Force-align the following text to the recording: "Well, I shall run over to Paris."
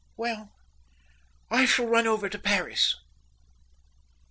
"Well, 0.17 0.51
I 1.51 1.65
shall 1.65 1.85
run 1.85 2.07
over 2.07 2.27
to 2.27 2.39
Paris." 2.39 2.95